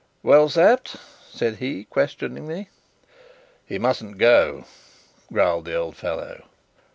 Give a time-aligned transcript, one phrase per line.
[0.23, 0.95] "Well, Sapt?"
[1.29, 2.69] said he, questioningly.
[3.67, 4.65] "He mustn't go,"
[5.31, 6.45] growled the old fellow.